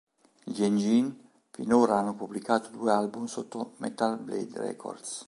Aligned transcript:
Gli 0.43 0.63
Engine, 0.63 1.15
finora 1.51 1.99
hanno 1.99 2.15
pubblicato 2.15 2.71
due 2.71 2.91
album 2.91 3.25
sotto 3.25 3.73
Metal 3.77 4.17
Blade 4.17 4.57
Records. 4.59 5.19